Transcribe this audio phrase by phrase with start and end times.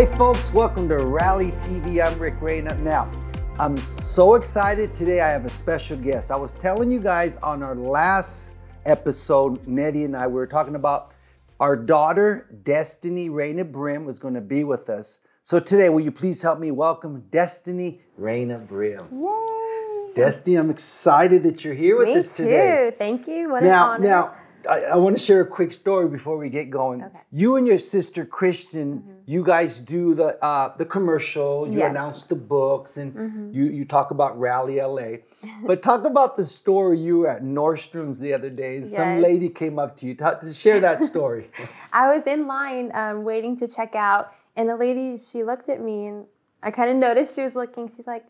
[0.00, 2.02] Hey folks, welcome to Rally TV.
[2.02, 2.74] I'm Rick Reyna.
[2.76, 3.10] Now,
[3.58, 4.94] I'm so excited.
[4.94, 6.30] Today I have a special guest.
[6.30, 8.54] I was telling you guys on our last
[8.86, 11.12] episode, Nettie and I, we were talking about
[11.60, 15.20] our daughter, Destiny Reyna Brim, was going to be with us.
[15.42, 19.04] So today, will you please help me welcome Destiny Reyna Brim?
[19.12, 20.14] Yay!
[20.14, 22.88] Destiny, I'm excited that you're here with Me us today.
[22.90, 22.96] too.
[22.96, 23.50] Thank you.
[23.50, 24.08] What Now, an honor.
[24.08, 24.34] now,
[24.68, 27.02] I, I want to share a quick story before we get going.
[27.02, 27.08] Okay.
[27.16, 27.38] Mm-hmm.
[27.38, 31.66] You and your sister Christian, you guys do the uh, the commercial.
[31.66, 31.82] You Yes.
[31.86, 31.96] Mm-hmm.
[31.96, 35.18] announce the books, and you you talk about Rally LA.
[35.66, 38.76] but talk about the story you were at Nordstrom's the other day.
[38.76, 40.14] and Some lady came up to you.
[40.14, 41.50] Talk, to share that story.
[41.92, 45.80] I was in line um, waiting to check out, and the lady she looked at
[45.80, 46.26] me, and
[46.62, 47.88] I kind of noticed she was looking.
[47.88, 48.24] She's like,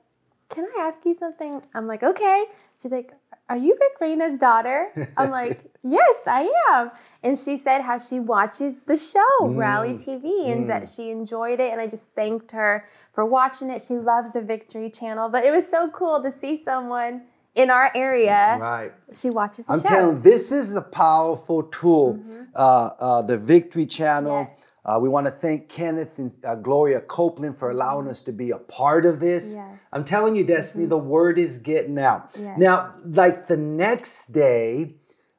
[0.49, 2.45] "Can I ask you something?" I'm like, "Okay."
[2.81, 3.13] She's like,
[3.51, 4.79] "Are you Rick Reyna's daughter?"
[5.19, 6.91] I'm like, "Yes, I am."
[7.23, 11.73] And she said how she watches the show Rally TV and that she enjoyed it,
[11.73, 13.83] and I just thanked her for watching it.
[13.83, 17.23] She loves the Victory Channel, but it was so cool to see someone
[17.55, 18.57] in our area.
[18.61, 18.93] right.
[19.13, 19.85] She watches the I'm show.
[19.85, 19.95] Mm-hmm.
[19.95, 22.21] telling you, this is a powerful tool.
[22.55, 24.49] Uh, uh, the Victory Channel.
[24.57, 24.67] Yes.
[24.85, 28.51] Uh, we want to thank Kenneth and uh, Gloria Copeland for allowing us to be
[28.51, 29.55] a part of this.
[29.55, 29.79] Yes.
[29.93, 32.31] I'm telling you, Destiny, the word is getting out.
[32.39, 32.59] Yes.
[32.59, 34.95] Now, like the next day,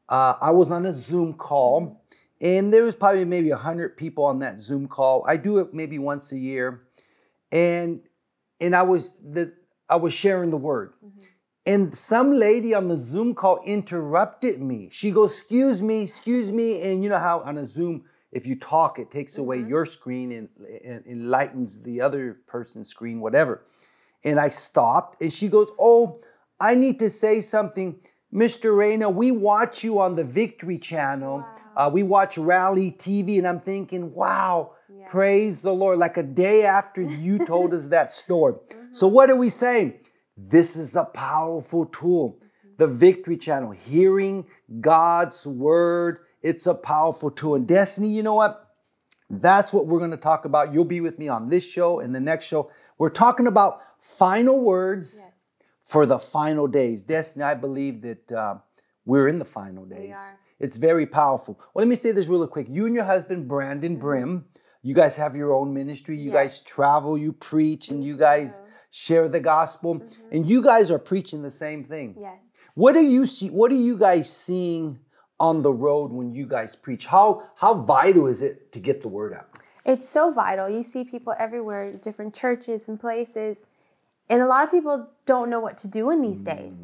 [0.10, 2.04] uh, I was on a Zoom call,
[2.40, 5.24] and there was probably maybe 100 people on that Zoom call.
[5.28, 6.84] I do it maybe once a year.
[7.52, 8.02] And
[8.62, 9.54] and I was the
[9.90, 10.94] I was sharing the word.
[11.66, 14.90] And some lady on the Zoom call interrupted me.
[14.92, 18.56] She goes, "Excuse me, excuse me." And you know how on a Zoom, if you
[18.56, 19.70] talk, it takes away mm-hmm.
[19.70, 20.50] your screen and,
[20.84, 23.66] and enlightens the other person's screen, whatever.
[24.24, 26.22] And I stopped, and she goes, "Oh,
[26.60, 28.00] I need to say something,
[28.34, 28.78] Mr.
[28.78, 29.10] Reyna.
[29.10, 31.46] We watch you on the Victory Channel.
[31.76, 34.74] Uh, we watch Rally TV." And I'm thinking, "Wow."
[35.10, 36.00] Praise the Lord.
[36.00, 38.54] Like a day after you told us that story.
[38.72, 38.94] Mm-hmm.
[38.94, 40.00] So, what are we saying?
[40.38, 42.40] This is a powerful tool.
[42.40, 42.76] Mm-hmm.
[42.78, 44.46] The Victory Channel, hearing
[44.80, 47.56] God's word, it's a powerful tool.
[47.56, 48.68] And Destiny, you know what?
[49.30, 50.74] That's what we're going to talk about.
[50.74, 52.70] You'll be with me on this show and the next show.
[52.98, 55.32] We're talking about final words Yes.
[55.86, 57.04] for the final days.
[57.04, 58.56] Destiny, I believe that uh,
[59.06, 60.18] we're in the final days.
[60.18, 60.38] are.
[60.60, 61.58] It's very powerful.
[61.74, 62.68] Well, let me say this really quick.
[62.70, 64.46] You and your husband, Brandon Brim,
[64.84, 66.18] you guys have your own ministry.
[66.18, 66.36] You Mm-hmm.
[66.36, 66.60] Yes.
[66.60, 68.60] guys travel, you preach, and you guys
[68.90, 70.02] share the gospel.
[70.32, 72.16] And you guys are preaching the same thing.
[72.20, 72.44] Yes.
[72.74, 73.50] What are you see?
[73.50, 75.00] What are you guys seeing
[75.42, 77.08] on the road when you guys preach?
[77.08, 79.48] How how vital is it to get the word out?
[79.84, 80.70] It's so vital.
[80.70, 83.66] You see people everywhere, different churches and places,
[84.30, 86.78] and a lot of people don't know what to do in these mm, days.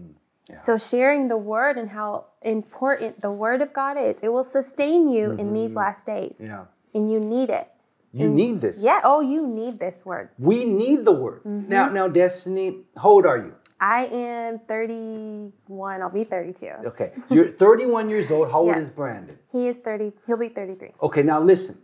[0.55, 5.09] So sharing the word and how important the word of God is, it will sustain
[5.09, 5.77] you in these mm-hmm.
[5.77, 6.37] last days.
[6.39, 6.65] Yeah,
[6.95, 7.67] And you need it.
[8.13, 8.81] you need this.
[8.81, 10.29] Yeah, oh, you need this word.
[10.39, 11.69] we need the word mm-hmm.
[11.69, 11.89] now.
[11.89, 13.53] Now, Destiny, how old are you?
[13.79, 16.01] I am 31.
[16.01, 16.67] I'll be 32.
[16.85, 18.49] Okay, you're 31 years old.
[18.51, 18.77] How old Yeah.
[18.79, 19.37] is Brandon?
[19.51, 20.13] He is 30.
[20.25, 20.93] He'll be 33.
[21.01, 21.77] Okay, now listen.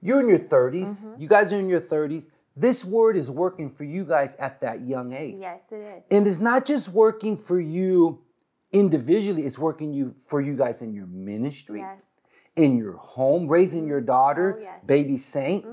[0.00, 1.02] You're in your 30s.
[1.04, 1.22] Mm-hmm.
[1.22, 2.28] You guys are in your 30s.
[2.56, 5.36] This word is working for you guys at that young age.
[5.40, 6.04] Yes, it is.
[6.10, 8.22] And it's not just working for you
[8.72, 12.02] individually, it's working you for you guys in your ministry, Yes.
[12.56, 14.76] in your home, raising your daughter, Oh, yes.
[14.78, 14.86] Mm-hmm.
[14.86, 15.64] baby saint.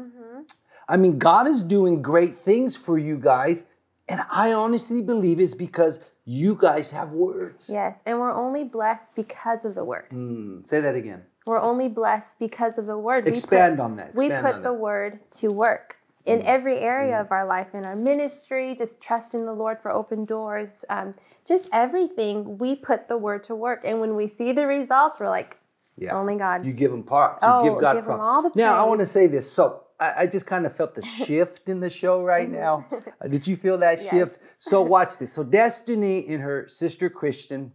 [0.87, 3.65] I mean, God is doing great things for you guys.
[4.07, 7.69] And I honestly believe it's because you guys have words.
[7.71, 8.01] Yes.
[8.05, 10.05] And we're only blessed because of the word.
[10.09, 11.23] Hmm, say that again.
[11.45, 13.25] We're only blessed because of the word.
[13.25, 14.15] We put- Expand on that.
[14.15, 14.63] we put the that.
[14.69, 14.77] Mm.
[14.79, 19.51] word to work in every area of our life in our ministry just trusting the
[19.51, 21.13] lord for open doors um,
[21.45, 25.27] just everything we put the word to work and when we see the results we're
[25.27, 25.57] like
[25.97, 26.15] Yeah.
[26.17, 27.43] only god You give him props.
[27.43, 29.51] You Oh, give God give all the now, I want to say this.
[29.51, 29.82] So,
[30.23, 32.85] I, just kind of felt the shift in the show right now.
[33.21, 34.09] Uh, Did you feel that Yes.
[34.09, 34.39] shift?
[34.57, 35.31] So, watch this.
[35.33, 37.71] So, Destiny and her sister Christian,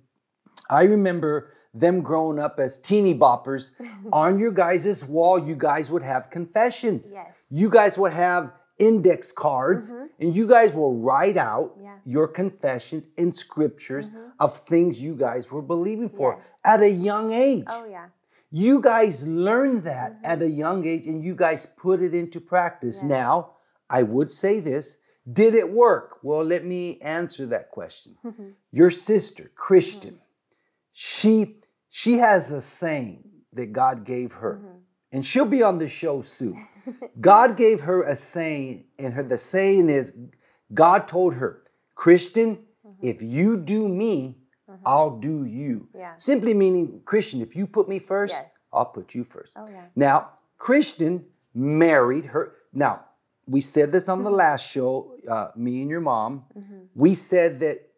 [0.71, 3.73] I remember them growing up as teeny boppers.
[4.13, 7.13] On your guys' wall, you guys would have confessions.
[7.15, 7.33] Yes.
[7.51, 11.83] You guys would have index cards, and you guys will write out Mm-hmm.
[11.85, 11.89] Yeah.
[11.99, 12.11] Mm-hmm.
[12.11, 16.47] your confessions and scriptures of things you guys were believing for Yes.
[16.65, 17.65] at a young age.
[17.69, 18.07] oh yeah
[18.51, 20.25] You guys learned that Mm-hmm.
[20.25, 23.03] at a young age and you guys put it into practice.
[23.03, 23.53] Now,
[23.91, 24.97] I would say this
[25.31, 26.19] did it work?
[26.23, 28.17] Well, let me answer that question.
[28.73, 30.23] Your sister, Christian, Mm-hmm.
[30.93, 31.57] she
[31.91, 34.55] she has a saying that God gave her.
[34.63, 34.79] Mm-hmm.
[35.13, 36.67] And she'll be on the show soon.
[37.21, 40.13] God gave her a saying, and her the saying is
[40.73, 41.63] God told her,
[41.95, 43.07] Christian, Mm-hmm.
[43.07, 44.38] if you do me,
[44.79, 44.89] Mm-hmm.
[44.89, 45.89] I'll do you.
[45.95, 46.15] Yeah.
[46.17, 48.53] Simply meaning, Christian, if you put me first, Yes.
[48.73, 49.55] I'll put you first.
[49.57, 49.85] Oh, yeah.
[49.97, 52.55] Now, Christian married her.
[52.73, 53.05] Now,
[53.47, 54.39] we said this on the mm-hmm.
[54.39, 56.45] last show, uh, me and your mom.
[56.57, 56.79] Mm-hmm.
[56.95, 57.89] We said that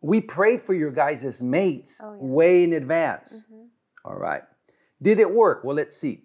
[0.00, 2.18] we prayed for your guys' as mates Oh, yeah.
[2.20, 3.46] way in advance.
[4.04, 4.42] All right.
[5.02, 5.62] Did it work?
[5.64, 6.24] Well, let's see.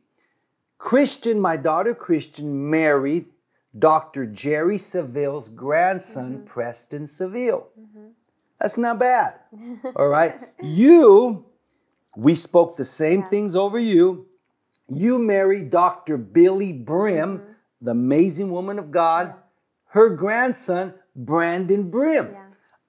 [0.77, 3.27] Christian, my daughter Christian, married
[3.77, 4.25] Dr.
[4.25, 7.67] Jerry Savelle's grandson, Preston Seville.
[8.63, 9.35] That's not bad.
[9.97, 10.39] All right.
[10.61, 11.45] You,
[12.15, 13.25] we spoke the same Yeah.
[13.25, 14.27] things over you.
[14.87, 16.17] You married Dr.
[16.17, 17.51] Billye Brim, mm-hmm.
[17.81, 19.33] the amazing woman of God,
[19.89, 22.29] her grandson, Brandon Brim.
[22.31, 22.39] Yeah.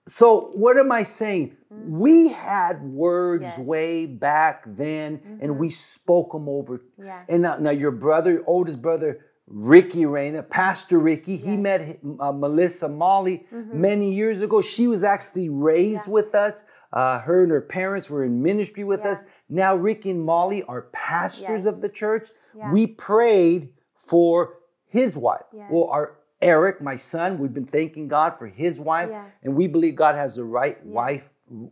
[0.07, 1.57] So, what am I saying?
[1.73, 1.99] Mm-hmm.
[1.99, 3.59] We had words Yes.
[3.59, 5.59] way back then and mm-hmm.
[5.59, 6.83] we spoke them over.
[7.03, 7.25] Yeah.
[7.29, 11.59] And now, now your brother, oldest brother, Ricky Reyna, Pastor Ricky, he Yes.
[11.59, 14.61] met uh, Melissa Molly many years ago.
[14.61, 16.13] She was actually raised Yeah.
[16.15, 16.65] with us.
[16.93, 19.11] Uh, her and her parents were in ministry with Yeah.
[19.13, 19.23] us.
[19.49, 21.67] Now, Ricky and Molly are pastors Yes.
[21.67, 22.31] of the church.
[22.57, 22.73] Yeah.
[22.73, 25.45] We prayed for his wife.
[25.53, 25.71] Yes.
[25.71, 29.11] Well, our Eric, my son, we've been thanking God for his wife,
[29.43, 31.31] and we believe God has the right wife,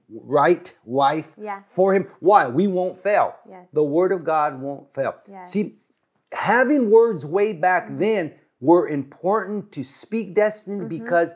[0.08, 1.60] right wife Yeah.
[1.66, 2.08] for him.
[2.20, 2.48] Why?
[2.48, 3.34] We won't fail.
[3.48, 3.70] Yes.
[3.72, 5.14] The word of God won't fail.
[5.28, 5.50] Yes.
[5.50, 5.78] See,
[6.32, 10.88] having words way back then were important to speak destiny Mm-hmm.
[10.88, 11.34] because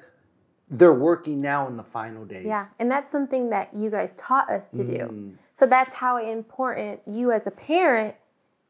[0.69, 2.47] they're working now in the final days.
[2.47, 4.99] Yeah, and that's something that you guys taught us to Mm.
[4.99, 5.33] do.
[5.55, 8.17] So that's how important you as a parent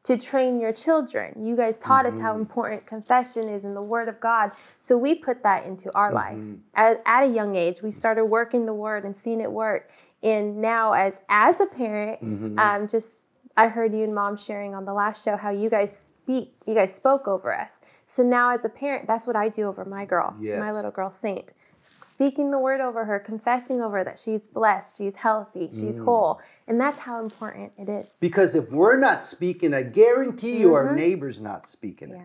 [0.03, 1.45] to train your children.
[1.45, 2.21] You guys taught us Mm-hmm.
[2.23, 4.51] how important confession is in the Word of God.
[4.85, 6.37] So we put that into our life.
[6.37, 6.55] Mm-hmm.
[6.75, 9.89] At, at a young age, we started working the Word and seeing it work.
[10.23, 12.59] And now, as as a parent, Mm-hmm.
[12.59, 13.09] um, just
[13.57, 16.73] I heard you and mom sharing on the last show how you guys speak, you
[16.73, 17.79] guys spoke over us.
[18.05, 21.09] So now, as a parent, that's what I do over my girl, my little girl
[21.09, 25.79] Saint speaking the word over her, confessing over her that she's blessed, she's healthy, Mm.
[25.79, 26.41] she's whole.
[26.67, 28.17] And that's how important it is.
[28.19, 32.21] Because if we're not speaking, I guarantee you our neighbor's not speaking it.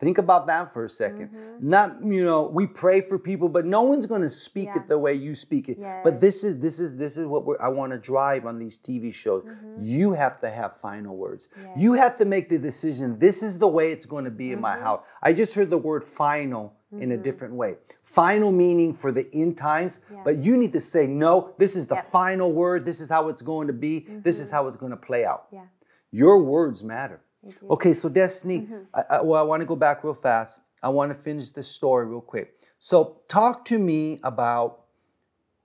[0.00, 0.06] Mm-hmm.
[0.06, 1.68] Think about that for a 2nd mm-hmm.
[1.68, 4.78] Not, you know, we pray for people, but no one's going to speak Yeah.
[4.78, 5.76] it the way you speak it.
[5.78, 6.00] Yes.
[6.02, 8.78] But this is this is this is what we're, I want to drive on these
[8.78, 9.42] TV shows.
[9.44, 9.76] Mm-hmm.
[9.80, 11.48] You have to have final words.
[11.56, 11.68] Yes.
[11.76, 13.18] You have to make the decision.
[13.18, 14.84] This is the way it's going to be in my mm-hmm.
[14.84, 15.02] house.
[15.22, 17.76] I just heard the word final in a different way.
[18.02, 20.22] Final meaning for the end times, Yeah.
[20.24, 21.54] but you need to say no.
[21.56, 22.06] This is the Yep.
[22.06, 22.84] final word.
[22.84, 24.06] This is how it's going to be.
[24.08, 25.46] This is how it's going to play out.
[25.52, 25.66] Yeah.
[26.10, 27.20] Your words matter.
[27.70, 28.82] Okay, so Destiny, mm-hmm.
[28.94, 30.60] I, I, well, I want to go back real fast.
[30.82, 32.54] I want to finish the story real quick.
[32.78, 34.80] So, talk to me about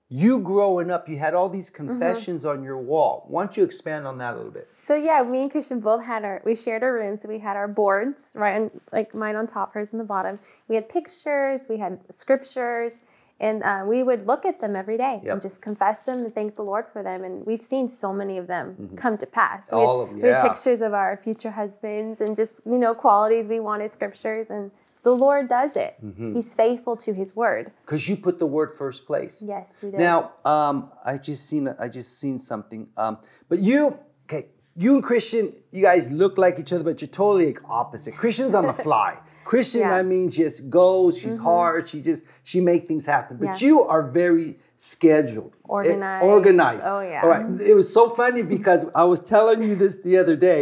[0.09, 1.09] you growing up.
[1.09, 1.87] You had all these mm-hmm.
[1.87, 3.25] confessions on your wall.
[3.27, 4.69] Why don't you expand on that a little bit?
[4.85, 7.23] So yeah, me and Christian both had our we shared our rooms.
[7.23, 10.37] So we had our boards, right, and like mine on top, hers on the bottom.
[10.67, 13.03] We had pictures, we had scriptures,
[13.39, 15.33] and uh, we would look at them every day Yep.
[15.33, 17.23] and just confess them and thank the Lord for them.
[17.23, 19.63] And we've seen so many of them come to pass.
[19.71, 19.87] We Mm-hmm.
[19.87, 23.47] All had, of- we had pictures of our future husbands and just you know qualities
[23.49, 24.71] we wanted, scriptures, and
[25.03, 25.95] the Lord does it.
[26.03, 26.33] Mm-hmm.
[26.35, 27.71] He's faithful to His word.
[27.85, 29.41] Because you put the word first place.
[29.45, 29.99] Yes, we did.
[29.99, 32.87] Now, um, I just seen I just seen something.
[32.97, 33.17] Um,
[33.49, 37.47] but you, okay, you and Christian, you guys look like each other, but you're totally
[37.47, 38.15] like opposite.
[38.15, 39.19] Christian's on the fly.
[39.45, 39.89] Christian, Yeah.
[39.91, 40.07] Mm-hmm.
[40.07, 41.17] I mean, just goes.
[41.21, 41.87] She's hard.
[41.87, 43.37] She just she make things happen.
[43.37, 43.67] But Yeah.
[43.67, 46.25] you are very scheduled, eh, Organized.
[46.25, 46.87] organized.
[46.93, 47.21] Oh, yeah.
[47.23, 47.45] All right.
[47.61, 50.61] It was so funny because I was telling you this the other day,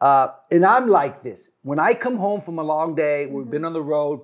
[0.00, 1.50] uh, and I'm like this.
[1.62, 3.50] When I come home from a long day, we've Mm-hmm.
[3.50, 4.20] been on the road.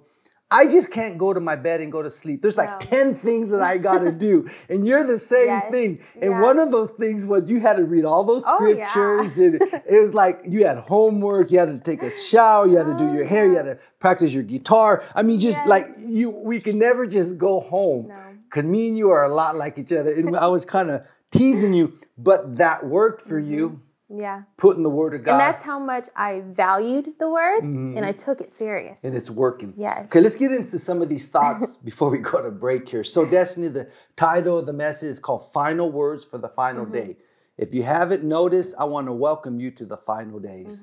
[0.52, 2.42] I just can't go to my bed and go to sleep.
[2.42, 2.78] There's like No.
[2.80, 4.48] 10 things that I gotta do.
[4.68, 5.70] And you're the same Yes.
[5.70, 6.00] thing.
[6.20, 6.42] And Yeah.
[6.42, 8.86] one of those things was you had to read all those Oh, yeah.
[8.86, 9.38] scriptures.
[9.38, 12.86] And it was like you had homework, you had to take a shower, you had
[12.86, 13.74] to do your hair, you had ah.
[13.74, 15.02] to practice your guitar.
[15.14, 15.68] I mean, just Yes.
[15.68, 18.08] like you, we can never just go home.
[18.08, 18.16] No.
[18.44, 20.12] Because me and you are a lot like each other.
[20.12, 23.76] And I was kind of teasing you, but that worked for you, mm-hmm.
[24.12, 24.42] Yeah.
[24.56, 25.32] putting the word of God.
[25.32, 25.40] Mm-hmm.
[25.40, 28.98] And that's how much I valued the word and I took it serious.
[29.02, 29.74] and it's working.
[29.76, 30.06] Yes.
[30.06, 33.04] Okay, let's get into some of these thoughts before we go to break here.
[33.04, 36.92] So, Destiny, the title of the message is called Final Words for the Final Mm-hmm.
[36.94, 37.16] Day.
[37.58, 40.82] If you haven't noticed, I want to welcome you to the final days.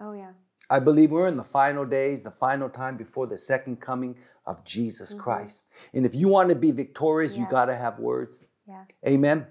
[0.00, 0.32] Oh yeah.
[0.68, 4.16] I believe we're in the final days, the final time before the second coming
[4.46, 5.62] of Jesus Christ.
[5.94, 7.50] And if you want to be victorious, you Mm-hmm.
[7.52, 8.40] Got to have words.
[8.66, 8.84] Yeah.
[9.06, 9.46] Amen.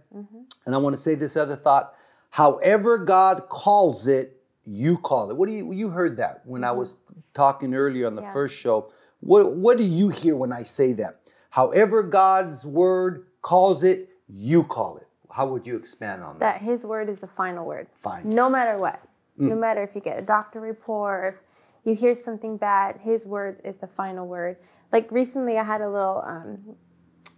[0.66, 1.94] And I want to say this other thought.
[2.32, 5.38] However God calls it, you call it.
[5.38, 6.98] What do you you heard that when I was
[7.34, 8.34] talking earlier on the Yeah.
[8.34, 8.90] first show?
[9.20, 11.20] What what do you hear when I say that?
[11.50, 15.08] However God's word calls it, you call it.
[15.30, 16.60] How would you expand on that?
[16.60, 17.88] That his word is the final word.
[17.92, 18.30] Fine.
[18.30, 19.02] No matter what.
[19.38, 19.50] Mm.
[19.50, 21.42] No matter if you get a doctor report, if
[21.84, 24.58] you hear something bad, his word is the final word.
[24.94, 26.76] Like recently I had a little um,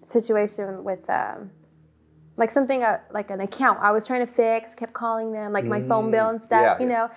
[0.08, 1.50] situation with um,
[2.38, 5.66] like something uh, like an account I was trying to fix, kept calling them, like
[5.66, 6.80] my phone bill and stuff, Mm.
[6.80, 7.10] Yeah, you know,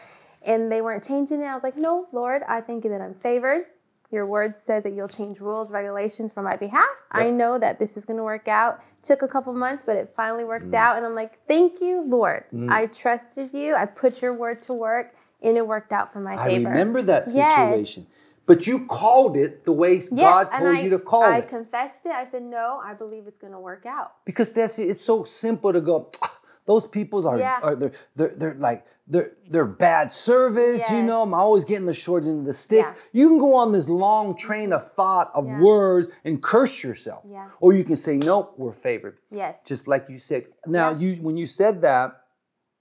[0.46, 1.46] and they weren't changing it.
[1.46, 3.66] I was like, no, Lord, I thank you that I'm favored.
[4.12, 6.86] Your word says that you'll change rules, regulations for my behalf.
[7.10, 8.80] I know that this is going to work out.
[9.02, 10.74] Took a couple months, but it finally worked Mm.
[10.76, 10.96] out.
[10.96, 12.44] And I'm like, thank you, Lord.
[12.68, 13.74] I trusted you.
[13.74, 16.68] I put your word to work, and it worked out for my I favor.
[16.68, 17.98] remember that Yes.
[18.46, 21.44] But you called it the way God and told I, you to call I it.
[21.44, 22.12] I confessed it.
[22.12, 24.24] I said, no, I believe it's going to work out.
[24.24, 26.32] because that's it's so simple to go "Ah,
[26.66, 27.58] those people are, Yeah.
[27.62, 31.94] are they're, they're they're like they're they're bad service you know i'm always getting the
[31.94, 32.94] short end of the stick Yeah.
[33.12, 35.60] you can go on this long train of thought of Yeah.
[35.60, 37.50] words and curse yourself Yeah.
[37.60, 39.54] or you can say nope we're favored Yes.
[39.64, 40.98] just like you said now Yeah.
[41.02, 42.06] you when you said that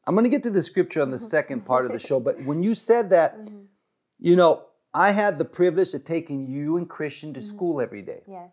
[0.08, 2.36] i'm going to get to the scripture on the second part of the show but
[2.50, 3.62] when you said that Mm-hmm.
[4.30, 4.54] you know
[5.06, 7.42] i had the privilege of taking you and christian Mm-hmm.
[7.42, 8.50] to school every day Yes.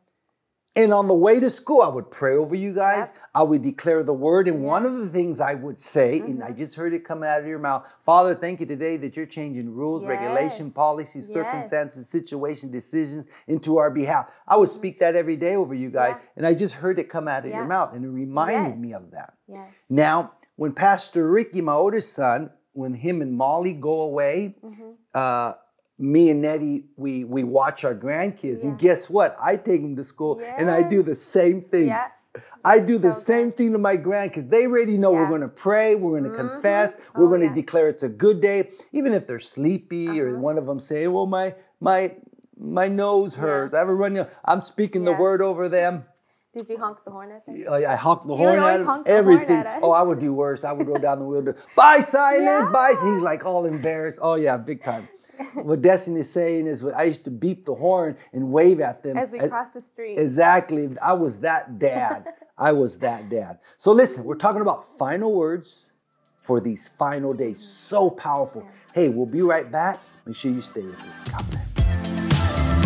[0.74, 3.06] and on the way to school, I would pray over you guys.
[3.12, 3.22] Yep.
[3.40, 4.48] I would declare the word.
[4.48, 4.94] And one Mm-hmm.
[4.96, 7.58] of the things I would say, and I just heard it come out of your
[7.68, 11.34] mouth Father, thank you today that you're changing rules, regulation, policies, Yes.
[11.38, 14.24] circumstances, situation, decisions into our behalf.
[14.48, 16.14] I would speak that every day over you guys.
[16.16, 16.28] Yeah.
[16.36, 17.90] And I just heard it come out of your mouth.
[17.94, 18.84] And it reminded Yes.
[18.86, 19.30] me of that.
[19.46, 19.68] Yes.
[19.90, 20.16] Now,
[20.56, 24.90] when Pastor Ricky, my older son, when him and Molly go away, Mm-hmm.
[25.22, 25.52] uh,
[26.02, 29.36] me and Nettie, we we watch our grandkids, and guess what?
[29.40, 31.86] I take them to school, and I do the same thing.
[31.86, 32.08] Yeah.
[32.64, 33.56] I do the So same good.
[33.56, 34.48] thing to my grandkids.
[34.48, 37.48] They already know we're going to pray, we're going to confess, we're Oh, going to
[37.48, 37.54] yeah.
[37.54, 40.38] declare it's a good day, even if they're sleepy or Uh-huh.
[40.48, 42.00] one of them saying, "Well, my my
[42.58, 44.20] my nose hurts." I have a runny.
[44.44, 46.04] I'm speaking the word over them.
[46.56, 47.64] Did you honk the horn at them?
[47.70, 48.86] I, I honked the You horn at him.
[48.86, 49.56] honk the horn Everything.
[49.56, 49.80] at.
[49.82, 50.64] Oh, I would do worse.
[50.64, 51.54] I would go down the wheel.
[51.74, 52.66] Bye, silence.
[52.78, 52.94] Bye.
[53.06, 54.18] He's like all embarrassed.
[54.22, 55.08] Oh yeah, big time.
[55.54, 59.32] what Destiny's saying is, I used to beep the horn and wave at them As
[59.32, 60.18] we as- cross the street.
[60.18, 60.88] Exactly.
[61.02, 62.34] I was that dad.
[62.58, 63.58] I was that dad.
[63.76, 65.92] So listen, we're talking about final words
[66.40, 67.58] for these final days.
[67.60, 68.68] So powerful.
[68.94, 70.00] Hey, we'll be right back.
[70.26, 71.24] Make sure you stay with us.
[71.24, 72.82] God bless.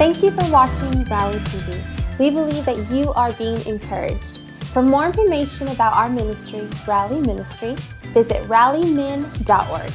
[0.00, 2.18] Thank you for watching Rally TV.
[2.18, 4.39] We believe that you are being encouraged.
[4.72, 7.74] For more information about our ministry, Rally Ministry,
[8.14, 9.90] visit rallymin.org.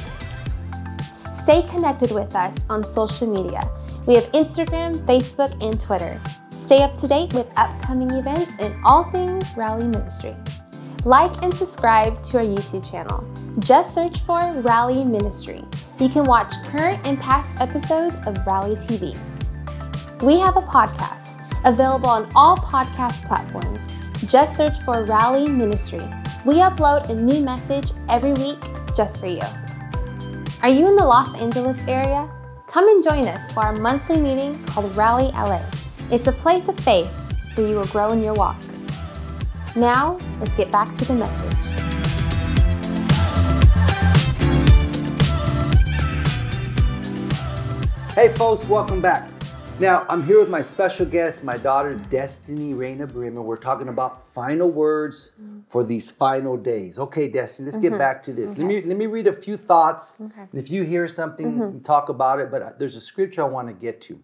[1.34, 3.62] Stay connected with us on social media.
[4.06, 6.20] We have Instagram, Facebook, and Twitter.
[6.50, 10.36] Stay up to date with upcoming events and all things Rally Ministry.
[11.06, 13.24] Like and subscribe to our YouTube channel.
[13.60, 15.64] Just search for Rally Ministry.
[15.98, 19.16] You can watch current and past episodes of Rally TV.
[20.22, 21.22] We have a podcast
[21.64, 23.90] available on all podcast platforms.
[24.24, 26.00] Just search for Rally Ministry.
[26.46, 28.58] We upload a new message every week
[28.96, 29.42] just for you.
[30.62, 32.28] Are you in the Los Angeles area?
[32.66, 35.62] Come and join us for our monthly meeting called Rally LA.
[36.10, 37.12] It's a place of faith
[37.56, 38.56] where you will grow in your walk.
[39.76, 41.52] Now, let's get back to the message.
[48.14, 49.35] Hey, folks, welcome back.
[49.78, 53.88] Now, I'm here with my special guest, my daughter, Destiny Reyna Brim, and we're talking
[53.88, 55.32] about final words
[55.68, 56.98] for these final days.
[56.98, 58.56] Okay, Destiny, let's get back to this.
[58.56, 62.08] Let me let me read a few thoughts, and if you hear something, we talk
[62.08, 62.50] about it.
[62.50, 64.22] But uh, there's a scripture I want to get to.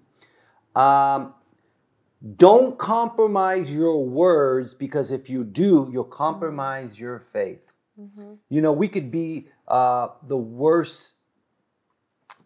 [0.80, 1.34] Um,
[2.36, 7.72] don't compromise your words because if you do, you'll compromise your faith.
[8.48, 11.16] You know, we could be uh, the worst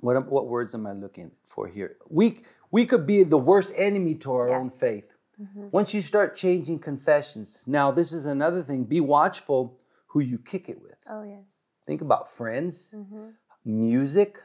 [0.01, 1.97] what what words am I looking for here?
[2.09, 2.43] We
[2.77, 5.09] we could be the worst enemy to our own faith.
[5.41, 5.69] Mm-hmm.
[5.73, 7.65] Once you start changing confessions.
[7.67, 8.85] Now, this is another thing.
[8.85, 10.99] Be watchful who you kick it with.
[11.09, 11.71] Oh, yes.
[11.87, 13.29] Think about friends, mm-hmm.
[13.65, 14.41] music,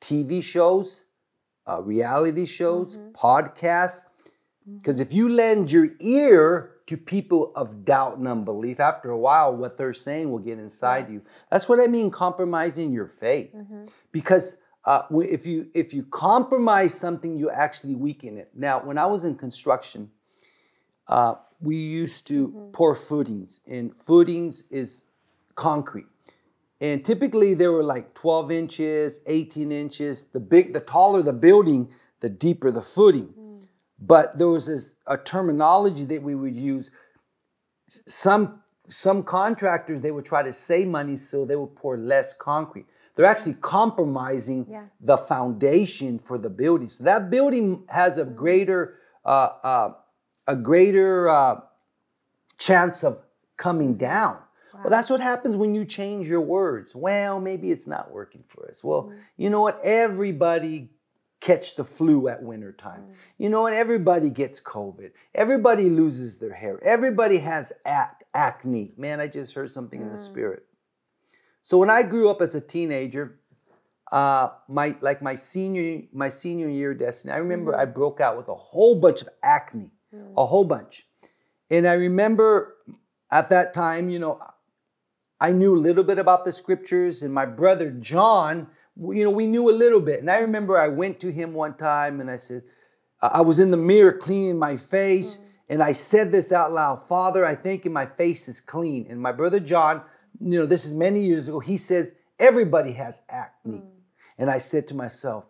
[0.00, 1.04] TV shows,
[1.68, 3.10] uh, reality shows, mm-hmm.
[3.26, 4.02] podcasts.
[4.76, 9.50] Because if you lend your ear to people of doubt and unbelief, after a while,
[9.56, 11.22] what they're saying will get inside you.
[11.50, 13.50] That's what I mean, compromising your faith.
[14.12, 18.48] Because uh, if you if you compromise something, you actually weaken it.
[18.54, 20.10] Now, when I was in construction,
[21.08, 25.04] uh, we used to pour footings, and footings is
[25.56, 26.06] concrete.
[26.80, 30.24] And typically they were like 12 inches, 18 inches.
[30.24, 33.34] The big, the taller the building, the deeper the footing.
[33.98, 36.90] But there was this, a terminology that we would use.
[38.06, 42.86] Some some contractors they would try to save money, so they would pour less concrete.
[43.18, 44.84] They're actually compromising Yeah.
[45.00, 46.86] the foundation for the building.
[46.88, 48.94] So that building has a greater
[49.24, 49.92] uh, uh,
[50.46, 51.60] a greater uh,
[52.58, 53.18] chance of
[53.56, 54.38] coming down.
[54.72, 56.94] Well, that's what happens when you change your words.
[56.94, 58.84] Well, maybe it's not working for us.
[58.84, 59.80] Well, you know what?
[59.82, 60.90] Everybody
[61.40, 63.02] catch the flu at wintertime.
[63.36, 63.72] You know what?
[63.72, 65.10] Everybody gets COVID.
[65.34, 66.78] Everybody loses their hair.
[66.84, 68.92] Everybody has ac- acne.
[68.96, 70.67] Man, I just heard something in the spirit.
[71.68, 73.38] So when I grew up as a teenager,
[74.10, 77.82] uh, my like my senior my senior year destiny, I remember mm-hmm.
[77.82, 80.32] I broke out with a whole bunch of acne, mm.
[80.34, 81.06] a whole bunch,
[81.70, 82.74] and I remember
[83.30, 84.40] at that time, you know,
[85.42, 89.46] I knew a little bit about the scriptures, and my brother John, you know, we
[89.46, 90.20] knew a little bit.
[90.20, 92.62] And I remember I went to him one time and I said,
[93.20, 95.42] I was in the mirror cleaning my face, mm.
[95.68, 99.06] and I said this out loud Father, I think my face is clean.
[99.10, 100.00] And my brother John,
[100.40, 103.78] you know, this is many years ago, he says, Everybody has acne.
[103.78, 103.90] Mm.
[104.38, 105.44] And I said to myself,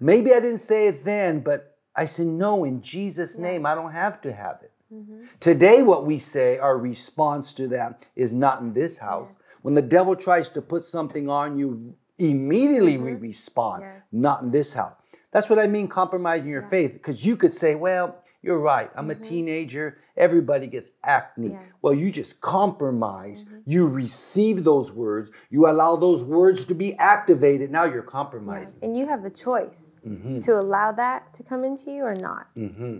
[0.00, 3.92] maybe I didn't say it then, but I said, No, in Jesus' name, I don't
[3.92, 4.72] have to have it.
[4.92, 5.24] Mm-hmm.
[5.40, 9.34] Today, what we say, our response to that is not in this house.
[9.62, 13.22] When the devil tries to put something on you, immediately we mm-hmm.
[13.22, 14.04] respond, Yes.
[14.12, 14.94] not in this house.
[15.32, 18.90] That's what I mean, compromising your faith, because you could say, well, you're right.
[18.94, 19.22] I'm a mm-hmm.
[19.22, 19.98] teenager.
[20.16, 21.50] Everybody gets acne.
[21.50, 21.62] Yeah.
[21.82, 23.42] Well, you just compromise.
[23.42, 23.58] Mm-hmm.
[23.66, 25.32] You receive those words.
[25.50, 27.72] You allow those words to be activated.
[27.72, 28.78] Now you're compromising.
[28.82, 30.38] And you have a choice Mm-hmm.
[30.38, 32.46] to allow that to come into you or not.
[32.56, 32.98] Mm-hmm.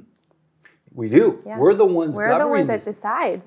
[0.92, 1.40] We do.
[1.46, 1.56] Yeah.
[1.56, 2.96] We're the ones We're the ones that this.
[2.96, 3.42] decide.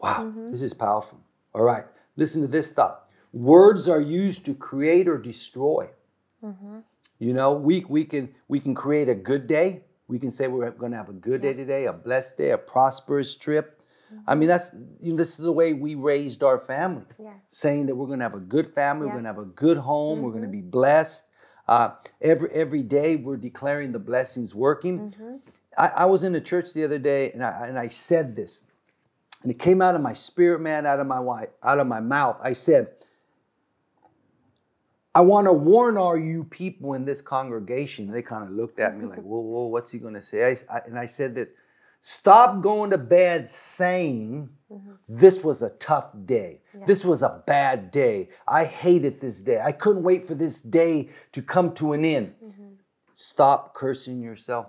[0.00, 1.20] Wow, this is powerful.
[1.54, 1.84] All right,
[2.16, 3.08] listen to this thought.
[3.32, 5.90] Words are used to create or destroy.
[7.18, 9.84] You know, we, we can we can create a good day.
[10.08, 12.58] We can say we're going to have a good day today, a blessed day, a
[12.58, 13.82] prosperous trip.
[14.10, 14.40] I mm-hmm.
[14.40, 14.70] mean, that's
[15.00, 17.34] you know, this is the way we raised our family, Yes.
[17.48, 19.14] saying that we're going to have a good family, Yeah.
[19.14, 20.60] we're going to have a good home, we're going to mm-hmm.
[20.60, 21.26] be blessed.
[21.66, 25.10] Uh, every every day we're declaring the blessings working.
[25.10, 25.36] Mm-hmm.
[25.76, 28.62] I, I was in a church the other day, and I and I said this
[29.46, 32.00] and it came out of my spirit man out of my wi- out of my
[32.00, 32.88] mouth i said
[35.18, 38.10] i want to warn all you people in this congregation.
[38.10, 40.38] They kind of looked at me like whoa whoa what's he going to say?
[40.50, 41.50] I I- and i said this
[42.06, 44.92] stop going to bed saying mm-hmm.
[45.08, 46.60] this was a tough day.
[46.86, 48.28] This was a bad day.
[48.46, 49.58] I hated this day.
[49.60, 52.34] I couldn't wait for this day to come to an end.
[52.44, 52.74] Mm-hmm.
[53.12, 54.66] Stop cursing yourself.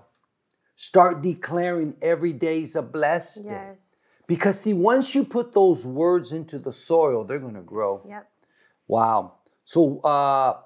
[0.75, 3.79] Start declaring every day's a blessed day Yes.
[4.27, 8.03] because see, once you put those words into the soil, they're going to grow.
[8.07, 8.29] Yep.
[8.87, 9.36] Wow.
[9.67, 10.59] So uh,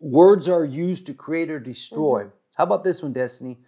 [0.00, 2.26] words are used to create or destroy.
[2.56, 3.58] How about this one, Destiny?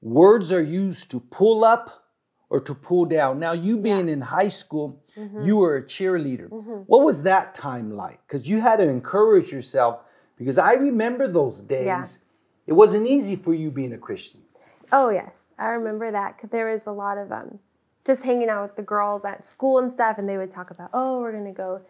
[0.00, 2.04] Words are used to pull up
[2.48, 3.40] or to pull down.
[3.40, 5.02] Now, you being in high school,
[5.42, 6.48] you were a cheerleader.
[6.86, 8.20] What was that time like?
[8.24, 10.02] Because you had to encourage yourself.
[10.36, 11.86] Because I remember those days.
[11.86, 12.04] Yeah.
[12.68, 14.42] It wasn't easy for you being a Christian.
[14.92, 17.58] Oh yes, I remember that because there was a lot of um,
[18.04, 20.90] just hanging out with the girls at school and stuff, and they would talk about,
[20.92, 21.80] oh, we're gonna go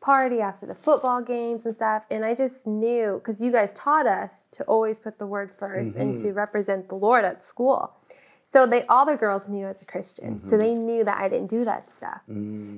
[0.00, 4.06] party after the football games and stuff, and I just knew because you guys taught
[4.06, 7.94] us to always put the word 1st and to represent the Lord at school.
[8.52, 11.28] So they all the girls knew I was a Christian, so they knew that I
[11.28, 12.20] didn't do that stuff.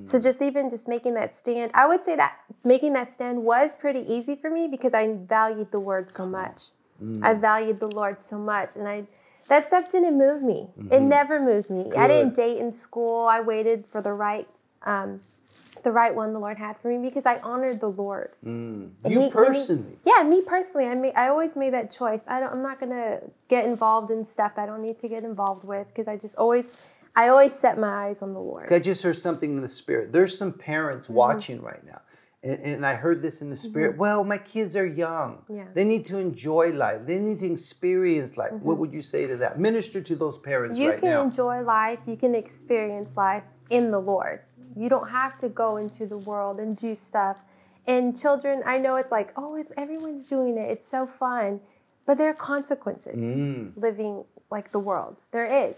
[0.07, 3.71] So just even just making that stand, I would say that making that stand was
[3.79, 6.63] pretty easy for me because I valued the word so much.
[7.23, 9.07] I valued the Lord so much, and I
[9.47, 10.67] that stuff didn't move me.
[10.91, 11.91] It never moved me.
[11.97, 13.25] I didn't date in school.
[13.27, 14.47] I waited for the right,
[14.83, 15.21] um,
[15.79, 18.31] the right one the Lord had for me because I honored the Lord.
[18.43, 19.97] He- You he- personally.
[20.05, 22.21] yeah, me personally, I made, I always made that choice.
[22.27, 25.67] I don't, I'm not gonna get involved in stuff I don't need to get involved
[25.67, 26.77] with because I just always,
[27.15, 28.71] I always set my eyes on the Lord.
[28.71, 30.11] I just heard something in the spirit.
[30.11, 31.15] There's some parents Mm-hmm.
[31.15, 32.01] watching right now.
[32.41, 33.97] And, and I heard this in the spirit.
[33.97, 35.43] Well, my kids are young.
[35.49, 35.65] Yeah.
[35.73, 37.01] They need to enjoy life.
[37.05, 38.53] They need to experience life.
[38.53, 39.59] What would you say to that?
[39.59, 40.83] Minister to those parents Mm-hmm.
[40.83, 41.21] you right can now.
[41.23, 44.39] enjoy life you can experience life in the lord
[44.75, 47.37] you don't have to go into the world and do stuff.
[47.87, 50.69] And children i know it's like oh it's, everyone's doing it.
[50.69, 51.61] It's so fun.
[52.05, 53.73] But there are consequences Mm.
[53.75, 55.17] living like the world.
[55.31, 55.75] There is.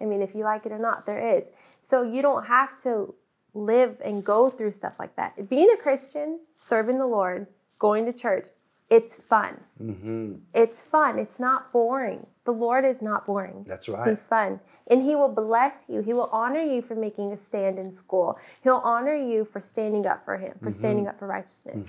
[0.00, 1.44] I mean if you like it or not there is.
[1.82, 3.14] So you don't have to
[3.54, 5.48] live and go through stuff like that.
[5.48, 7.46] Being a christian serving the lord
[7.78, 8.46] going to church
[8.90, 11.18] it's fun hmm it's fun.
[11.18, 12.26] It's not boring.
[12.44, 13.64] The Lord is not boring.
[13.68, 14.08] That's right.
[14.08, 14.58] He's fun.
[14.88, 16.00] And He will bless you.
[16.02, 18.36] He will honor you for making a stand in school.
[18.64, 21.10] He'll honor you for standing up for Him, for standing Mm-hmm.
[21.10, 21.88] up for righteousness.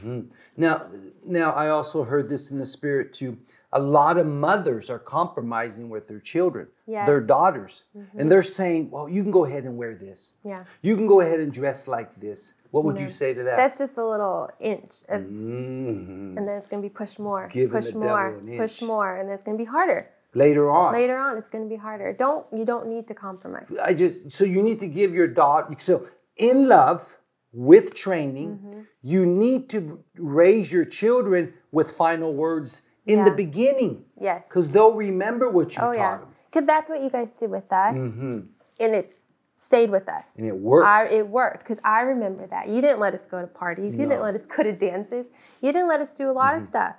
[0.56, 0.88] Now,
[1.26, 3.40] now I also heard this in the spirit too.
[3.74, 7.08] A lot of mothers are compromising with their children, Yes.
[7.08, 7.84] their daughters,
[8.18, 10.34] and they're saying, "Well, you can go ahead and wear this.
[10.44, 10.66] Yeah.
[10.82, 13.58] You can go ahead and dress like this." What would you say to that?
[13.58, 16.38] That's just a little inch, of, Mhm.
[16.38, 19.36] and then it's going to be pushed more, Giving push more, push more, and then
[19.36, 20.08] it's going to be harder.
[20.34, 22.14] Later on, Later on, it's going to be harder.
[22.14, 23.68] Don't you don't need to compromise.
[23.84, 26.06] I just so you need to give your daughter so
[26.38, 27.18] in love
[27.54, 28.82] with training, Mm-hmm.
[29.02, 29.80] you need to
[30.18, 34.44] raise your children with final words in the beginning Yes.
[34.48, 36.28] because they'll remember what you Oh taught yeah, them.
[36.52, 38.40] because that's what you guys did with us, Mm-hmm.
[38.80, 39.14] and it
[39.58, 40.36] stayed with us.
[40.38, 40.88] And it worked.
[40.88, 42.68] I, it worked because I remember that.
[42.70, 43.94] You didn't let us go to parties.
[43.96, 45.28] You didn't let us go to dances.
[45.62, 46.62] You didn't let us do a lot Mm-hmm.
[46.64, 46.96] of stuff.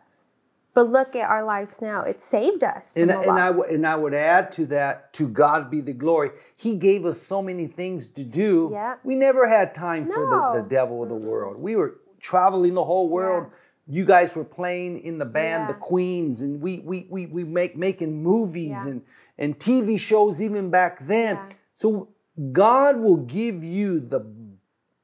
[0.75, 2.01] But look at our lives now.
[2.01, 2.95] It saved us.
[2.97, 3.39] And, and.
[3.39, 6.31] I would and I would add to that, to God be the glory.
[6.57, 8.71] He gave us so many things to do.
[8.73, 8.95] Yeah.
[9.05, 11.59] We never had time for the, the devil of the world.
[11.59, 13.51] We were traveling the whole world.
[13.89, 17.77] You guys were playing in the band, the Queens, and we we we, we make
[17.77, 18.91] making movies Yeah.
[18.93, 19.03] and
[19.39, 21.37] and TV shows even back then.
[21.37, 21.49] Yeah.
[21.75, 22.09] So
[22.53, 24.21] God will give you the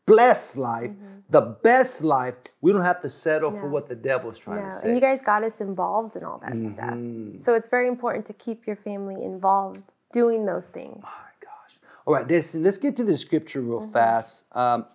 [0.06, 0.90] blessed life,
[1.28, 2.34] the best life.
[2.60, 3.70] We don't have to settle for Mm-hmm.
[3.72, 4.88] What the devil's trying No, to say.
[4.88, 6.72] and you guys got us involved in all that Mm-hmm.
[7.36, 7.44] stuff.
[7.44, 11.02] So it's very important to keep your family involved doing those things.
[11.02, 11.78] my gosh.
[12.06, 13.92] All right, this, let's get to the scripture real Mm-hmm.
[13.92, 14.44] fast.
[14.56, 14.86] Um,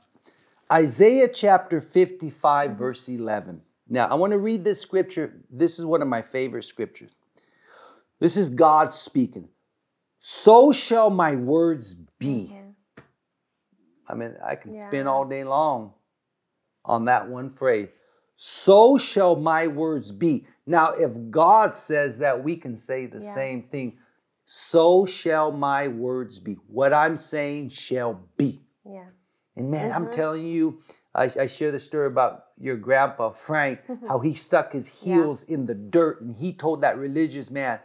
[0.71, 2.77] Isaiah chapter 55, Mm-hmm.
[2.77, 3.61] verse 11.
[3.87, 5.41] Now, I want to read this scripture.
[5.49, 7.11] This is one of my favorite scriptures.
[8.19, 9.49] This is God speaking.
[10.19, 12.53] So shall my words be.
[14.07, 15.11] I mean, I can spin Yeah.
[15.11, 15.93] all day long
[16.85, 17.89] on that one phrase.
[18.35, 20.45] So shall my words be.
[20.65, 23.33] Now, if God says that, we can say the Yeah.
[23.33, 23.99] same thing.
[24.45, 26.53] So shall my words be.
[26.67, 28.61] What I'm saying shall be.
[28.85, 29.05] Yeah.
[29.55, 30.11] And man, I'm Mm-hmm.
[30.11, 30.81] telling you,
[31.15, 35.15] I, I share the story about your grandpa, Frank, how he stuck his Yeah.
[35.15, 37.79] heels in the dirt and he told that religious man,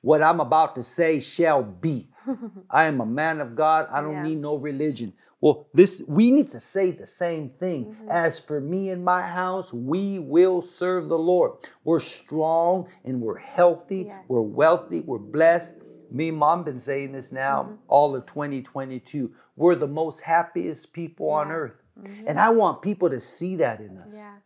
[0.00, 2.08] What I'm about to say shall be.
[2.70, 3.86] I am a man of God.
[3.90, 4.22] I don't Yeah.
[4.22, 5.12] need no religion.
[5.40, 7.86] Well, this we need to say the same thing.
[7.86, 8.08] Mm-hmm.
[8.10, 11.52] As for me and my house, we will serve the Lord.
[11.84, 14.04] We're strong and we're healthy.
[14.06, 14.24] Yes.
[14.28, 15.00] We're wealthy.
[15.00, 15.74] We're blessed.
[16.10, 17.74] Me and mom been saying this now Mm-hmm.
[17.88, 19.32] all of 2022.
[19.56, 21.54] We're the most happiest people on Yeah.
[21.98, 22.24] Earth.
[22.26, 24.16] And I want people to see that in us.
[24.16, 24.36] Yeah.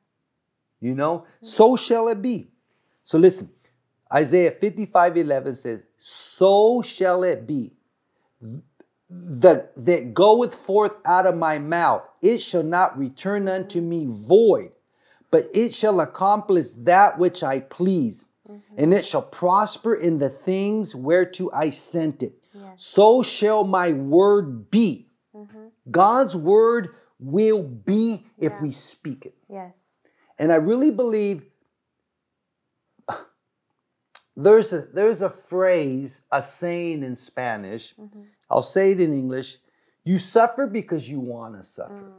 [0.81, 1.19] You know?
[1.19, 1.47] Mm-hmm.
[1.47, 2.49] So shall it be.
[3.03, 3.51] So listen,
[4.13, 7.73] Isaiah 55 11 says, So shall it be.
[9.11, 14.73] The, that goeth forth out of my mouth, it shall not return unto me void,
[15.31, 18.75] but it shall accomplish that which I please, mm-hmm.
[18.79, 22.33] and it shall prosper in the things whereto I sent it.
[22.55, 22.83] Yes.
[22.83, 25.09] So shall my word be.
[25.91, 28.63] God's word will be if Yeah.
[28.63, 29.35] we speak it.
[29.49, 29.77] Yes.
[30.39, 31.45] And I really believe
[34.37, 37.95] there's a there's a phrase, a saying in Spanish.
[38.51, 39.59] I'll say it in English.
[40.05, 42.13] You suffer because you want to suffer.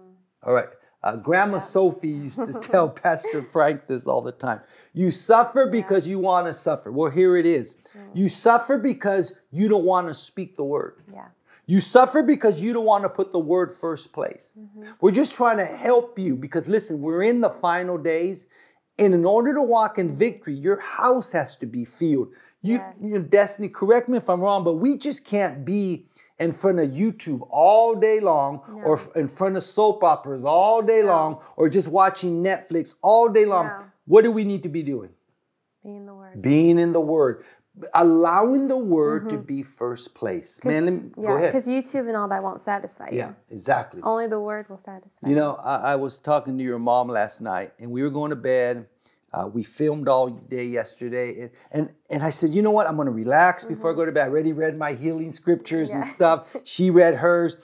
[0.44, 0.70] All right.
[1.04, 4.62] Uh, Grandma Sophie used to tell Pastor Frank this all the time.
[4.94, 6.94] You suffer because you want to suffer.
[6.94, 7.76] Well, here it is.
[8.13, 11.04] You suffer because you don't want to speak the word.
[11.12, 11.28] Yeah.
[11.65, 14.54] You suffer because you don't want to put the word first place.
[14.60, 14.91] Mm-hmm.
[14.99, 18.47] We're just trying to help you because listen, we're in the final days.
[18.99, 22.30] And in order to walk in victory, your house has to be filled.
[22.62, 22.95] You, Yes.
[22.99, 26.06] you know, Destiny, correct me if I'm wrong, but we just can't be
[26.39, 31.02] in front of YouTube all day long or in front of soap operas all day
[31.04, 33.67] long or just watching Netflix all day long.
[33.67, 33.86] No.
[34.06, 35.10] What do we need to be doing?
[35.84, 36.41] Being the word.
[36.41, 37.43] Being in the Word,
[37.93, 40.63] allowing the Word to be first place.
[40.63, 41.36] Man, let me, go Yeah.
[41.38, 41.53] ahead.
[41.53, 43.17] Because YouTube and all that won't satisfy you.
[43.17, 44.01] Yeah, exactly.
[44.03, 47.41] Only the word will satisfy You know, I, I was talking to your mom last
[47.41, 48.88] night, and we were going to bed.
[49.33, 52.88] Uh, we filmed all day yesterday, and, and and I said, you know what?
[52.88, 54.25] I'm going to relax before I go to bed.
[54.27, 56.13] I already read my healing scriptures and Mm-hmm.
[56.13, 56.55] Stuff.
[56.63, 57.57] She read hers,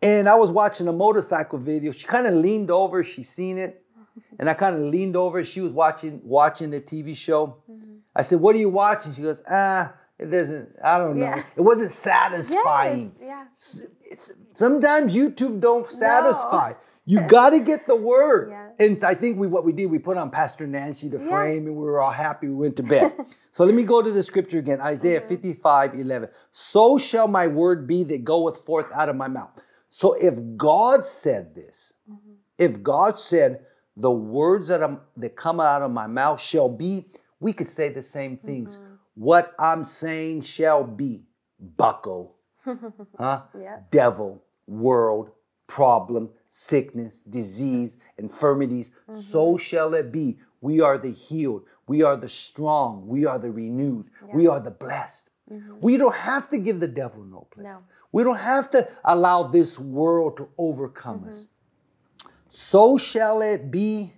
[0.00, 1.90] and I was watching a motorcycle video.
[1.90, 3.02] She kind of leaned over.
[3.02, 3.82] She seen it,
[4.38, 5.42] and I kind of leaned over.
[5.44, 7.56] She was watching watching the TV show.
[7.68, 7.95] Mm-hmm.
[8.16, 10.70] I said, "What are you watching?" She goes, "Ah, it doesn't.
[10.82, 11.26] I don't know.
[11.26, 11.42] Yeah.
[11.54, 13.44] It wasn't satisfying." Yeah.
[13.52, 16.72] it's, it's- sometimes YouTube don't satisfy.
[17.08, 18.48] You got to get the word.
[18.50, 18.84] Yeah.
[18.84, 21.28] And I think we what we did, we put on Pastor Nancy to Yeah.
[21.28, 22.48] frame, and we were all happy.
[22.48, 23.12] We went to bed.
[23.52, 25.28] so let me go to the scripture again, Isaiah Mm-hmm.
[25.28, 26.28] 55, 11.
[26.50, 29.50] So shall my word be that goeth forth out of my mouth.
[29.88, 32.32] So if God said this, Mm-hmm.
[32.58, 33.60] if God said
[33.96, 37.06] the words that, i that come out of my mouth shall be,
[37.40, 38.76] we could say the same things.
[38.76, 38.94] Mm-hmm.
[39.14, 41.22] What I'm saying shall be,
[41.58, 42.32] bucko,
[43.18, 43.42] huh?
[43.58, 43.80] Yeah.
[43.90, 45.30] devil, world,
[45.66, 48.90] problem, sickness, disease, infirmities.
[49.14, 49.58] So mm-hmm.
[49.58, 50.38] shall it be.
[50.60, 51.64] We are the healed.
[51.86, 53.06] We are the strong.
[53.06, 54.10] We are the renewed.
[54.32, 55.30] We are the blessed.
[55.50, 55.76] Mm-hmm.
[55.80, 57.64] We don't have to give the devil no place.
[57.64, 57.78] No.
[58.12, 61.46] We don't have to allow this world to overcome us.
[61.46, 62.30] Mm-hmm.
[62.48, 64.14] So shall it be.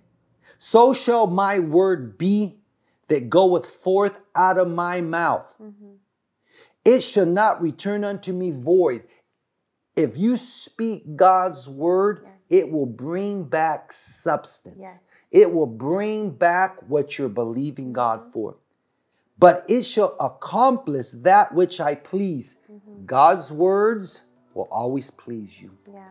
[0.57, 2.58] So shall my word be
[3.09, 5.53] that goeth forth out of my mouth.
[5.61, 5.93] Mm-hmm.
[6.85, 9.03] It shall not return unto me void.
[9.95, 14.77] If you speak God's word, it will bring back substance.
[14.79, 14.99] Yes.
[15.31, 18.31] It will bring back what you're believing God mm-hmm.
[18.31, 18.55] for.
[19.37, 22.57] But it shall accomplish that which I please.
[22.71, 23.05] Mm-hmm.
[23.05, 25.71] God's words will always please you.
[25.91, 26.09] Yeah.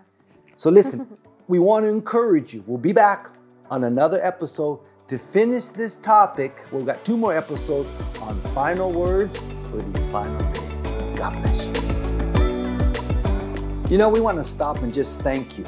[0.56, 2.64] So listen, we want to encourage you.
[2.66, 3.30] We'll be back
[3.70, 6.64] on another episode to finish this topic.
[6.70, 7.88] We've got two more episodes
[8.20, 9.38] on final words
[9.70, 10.82] for these final days.
[11.16, 11.72] God bless you.
[13.90, 15.64] You know, we want to stop and just thank you.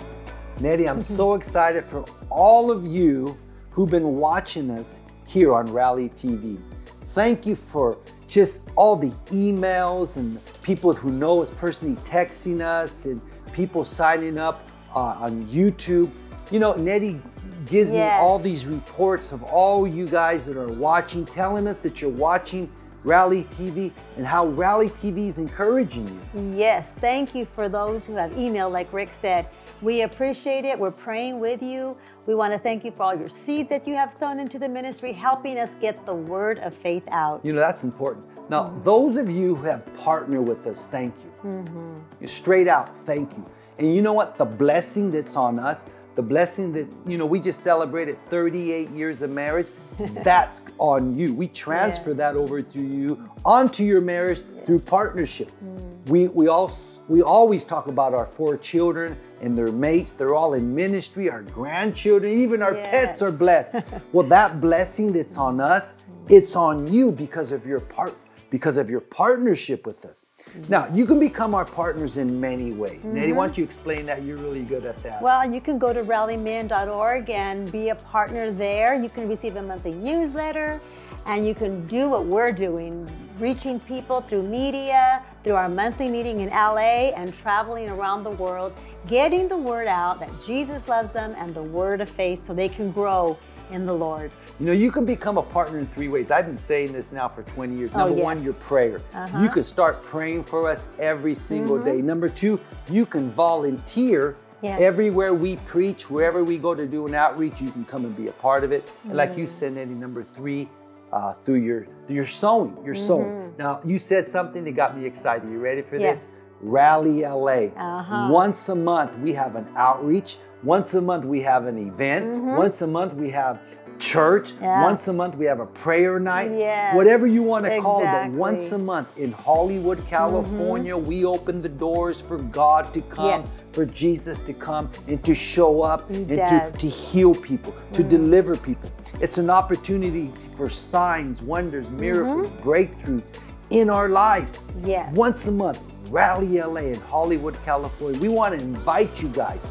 [0.60, 3.34] Nettie, I'm so excited for all of you
[3.70, 6.60] who've been watching us here on Rally TV.
[7.06, 7.96] Thank you for
[8.28, 13.22] just all the emails and people who know us personally texting us and
[13.54, 16.10] people signing up uh, on YouTube.
[16.50, 17.22] You know, Nettie
[17.70, 22.00] gives me all these reports of all you guys that are watching, telling us that
[22.00, 22.70] you're watching
[23.04, 26.56] Rally TV and how Rally TV is encouraging you.
[26.56, 29.48] Yes, thank you for those who have emailed, like Rick said.
[29.80, 30.78] We appreciate it.
[30.78, 31.96] We're praying with you.
[32.26, 34.68] We want to thank you for all your seeds that you have sown into the
[34.68, 37.40] ministry, helping us get the word of faith out.
[37.42, 38.26] You know, that's important.
[38.50, 38.82] Now, mm-hmm.
[38.82, 41.32] those of you who have partnered with us, thank you.
[41.48, 42.00] Mm-hmm.
[42.20, 43.46] You Straight out, thank you.
[43.78, 44.36] And you know what?
[44.36, 45.86] The blessing that's on us,
[46.20, 49.68] the blessing that's, you know, we just celebrated 38 years of marriage.
[50.22, 51.32] that's on you.
[51.32, 55.50] We transfer that over to you, onto your marriage through partnership.
[55.64, 56.08] Mm.
[56.10, 60.12] We, we, also, we always talk about our four children and their mates.
[60.12, 63.76] They're all in ministry, our grandchildren, even our pets are blessed.
[64.12, 65.94] well, that blessing that's on us,
[66.28, 68.14] it's on you because of your part
[68.50, 70.26] because of your partnership with us.
[70.50, 70.72] Mm-hmm.
[70.72, 73.04] Now, you can become our partners in many ways.
[73.04, 73.60] Nettie, why don't mm-hmm.
[73.60, 74.22] you explain that?
[74.22, 75.22] You're really good at that.
[75.22, 79.00] Well, you can go to rallyman.org and be a partner there.
[79.00, 80.80] You can receive a monthly newsletter
[81.26, 83.08] and you can do what we're doing,
[83.38, 88.72] reaching people through media, through our monthly meeting in LA and traveling around the world,
[89.06, 92.68] getting the word out that Jesus loves them and the word of faith so they
[92.68, 93.38] can grow
[93.70, 94.30] in the Lord.
[94.58, 96.30] You know, you can become a partner in three ways.
[96.30, 97.90] I've been saying this now for 20 years.
[97.94, 98.24] Oh, Number yes.
[98.24, 99.00] one, your prayer.
[99.14, 99.42] Uh-huh.
[99.42, 101.86] You can start praying for us every single Mm-hmm.
[101.86, 102.02] day.
[102.02, 104.78] Number two, you can volunteer Yes.
[104.78, 108.28] everywhere we preach, wherever we go to do an outreach, you can come and be
[108.28, 108.90] a part of it.
[109.04, 109.48] And like you Mm.
[109.48, 110.68] said, Nettie, number three,
[111.12, 113.54] uh, through your through your sewing, your sewing.
[113.58, 115.48] Now you said something that got me excited.
[115.50, 116.02] You ready for Mm-hmm.
[116.04, 116.26] Yes.
[116.26, 116.34] this?
[116.60, 117.70] Rally LA.
[117.74, 118.28] Uh-huh.
[118.30, 120.36] Once a month we have an outreach.
[120.62, 122.26] Once a month we have an event.
[122.44, 123.60] Once a month we have
[123.98, 124.52] church.
[124.52, 124.64] Mm-hmm.
[124.64, 124.82] Yeah.
[124.82, 126.50] Once a month we have a prayer night.
[126.50, 126.94] Yes.
[126.94, 128.36] Whatever you want to call it, but Mm-hmm.
[128.36, 133.48] once a month in Hollywood, California, we open the doors for God to come, Yes.
[133.72, 136.50] for Jesus to come and to show up He and to, does.
[136.50, 136.76] Mm-hmm.
[136.78, 138.90] to heal people, to deliver people.
[139.20, 143.32] It's an opportunity for signs, wonders, miracles, breakthroughs
[143.70, 144.58] in our lives.
[144.58, 144.86] Mm-hmm.
[144.88, 145.14] Yes.
[145.14, 148.18] Once a month, Rally LA in Hollywood, California.
[148.20, 149.70] We want to invite you guys.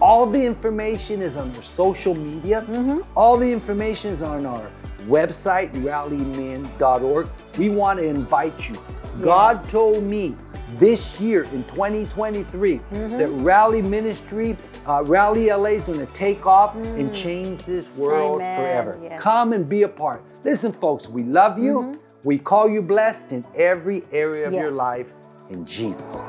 [0.00, 2.62] All the information is on our social media.
[2.68, 3.00] Mm-hmm.
[3.16, 4.70] All the information is on our
[5.06, 7.28] website, rallyman.org.
[7.58, 8.78] We want to invite you.
[9.22, 10.34] God told me
[10.78, 13.18] this year in 2023 Mm-hmm.
[13.18, 18.40] that Rally Ministry, uh, Rally LA is going to take off and change this world
[18.40, 18.44] Mm.
[18.44, 18.56] Amen.
[18.58, 18.98] forever.
[19.02, 19.20] Yes.
[19.20, 20.22] Come and be a part.
[20.44, 22.00] Listen, folks, we love you.
[22.24, 24.76] We call you blessed in every area of your Mm-hmm.
[24.76, 25.12] Life
[25.50, 26.22] in Jesus.